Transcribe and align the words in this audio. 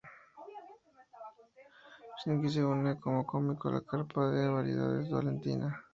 Shilinsky 2.17 2.49
se 2.53 2.59
une 2.75 2.91
como 3.03 3.19
cómico 3.31 3.63
a 3.69 3.73
la 3.75 3.81
carpa 3.81 4.21
de 4.31 4.47
variedades 4.57 5.11
Valentina. 5.11 5.67